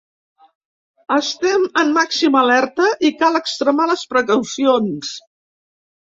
[1.17, 5.15] Estem en màxima alerta i cal extremar les precaucions.